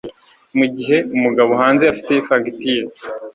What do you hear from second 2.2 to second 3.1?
fagitire